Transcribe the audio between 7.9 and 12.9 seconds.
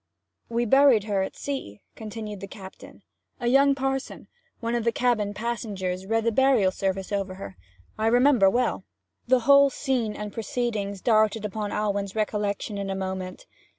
I remember well.' The whole scene and proceedings darted upon Alwyn's recollection in